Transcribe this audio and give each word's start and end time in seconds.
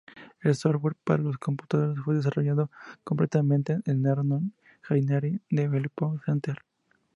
El 0.41 0.55
software 0.55 0.95
para 1.03 1.21
los 1.21 1.37
computadores 1.37 2.03
fue 2.03 2.15
desarrollado 2.15 2.71
completamente 3.03 3.73
en 3.85 4.03
el 4.03 4.07
Arnold 4.11 4.51
Engineering 4.89 5.41
Development 5.51 6.19
Center. 6.25 6.57